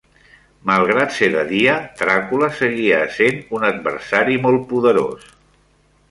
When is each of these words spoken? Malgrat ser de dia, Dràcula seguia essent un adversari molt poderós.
Malgrat 0.69 1.11
ser 1.17 1.27
de 1.35 1.41
dia, 1.51 1.75
Dràcula 1.99 2.49
seguia 2.61 3.01
essent 3.09 3.37
un 3.59 3.67
adversari 3.67 4.39
molt 4.47 4.65
poderós. 4.73 5.29